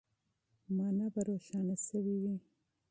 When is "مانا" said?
0.75-1.05